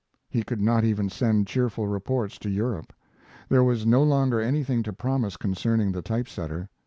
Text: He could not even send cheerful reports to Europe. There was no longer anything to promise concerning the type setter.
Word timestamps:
He 0.31 0.41
could 0.41 0.61
not 0.63 0.83
even 0.83 1.11
send 1.11 1.45
cheerful 1.45 1.85
reports 1.87 2.39
to 2.39 2.49
Europe. 2.49 2.91
There 3.49 3.63
was 3.63 3.85
no 3.85 4.01
longer 4.01 4.41
anything 4.41 4.81
to 4.81 4.93
promise 4.93 5.37
concerning 5.37 5.91
the 5.91 6.01
type 6.01 6.27
setter. 6.27 6.69